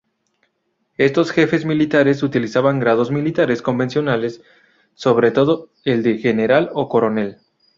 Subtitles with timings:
[0.97, 4.41] Estos jefes militares utilizaban grados militares convencionales,
[4.95, 7.37] sobre todo el de general o coronel.